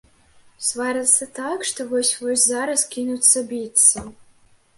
[0.67, 4.07] Сварацца так, што вось-вось зараз кінуцца біцца.